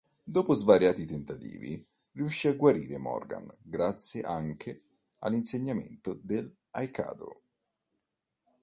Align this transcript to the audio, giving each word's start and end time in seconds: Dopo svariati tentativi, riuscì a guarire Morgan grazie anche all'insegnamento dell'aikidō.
Dopo 0.23 0.55
svariati 0.55 1.05
tentativi, 1.05 1.79
riuscì 2.13 2.47
a 2.47 2.55
guarire 2.55 2.97
Morgan 2.97 3.47
grazie 3.61 4.23
anche 4.23 4.81
all'insegnamento 5.19 6.15
dell'aikidō. 6.19 7.39